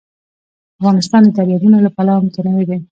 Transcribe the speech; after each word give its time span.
افغانستان 0.79 1.21
د 1.27 1.31
دریابونه 1.37 1.77
له 1.85 1.89
پلوه 1.95 2.21
متنوع 2.23 2.63
دی. 2.69 2.77